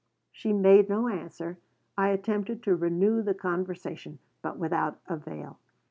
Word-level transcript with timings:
She 0.31 0.51
made 0.51 0.89
no 0.89 1.07
answer. 1.07 1.59
I 1.95 2.07
attempted 2.09 2.63
to 2.63 2.75
renew 2.75 3.21
the 3.21 3.35
conversation, 3.35 4.17
but 4.41 4.57
without 4.57 4.97
avail. 5.05 5.59